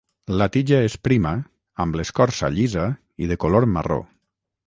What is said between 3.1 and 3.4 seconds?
i de